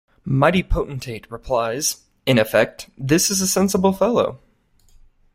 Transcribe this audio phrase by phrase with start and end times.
[0.25, 4.39] Mighty potentate replies, in effect: 'This is a sensible fellow.'